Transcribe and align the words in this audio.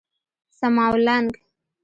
څماولنګ 0.57 1.29